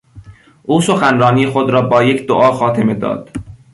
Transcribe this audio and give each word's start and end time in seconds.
او 0.63 0.81
سخنرانی 0.81 1.47
خود 1.47 1.69
را 1.69 1.81
با 1.81 2.03
یک 2.03 2.27
دعا 2.27 2.51
خاتمه 2.51 2.93
داد. 2.93 3.29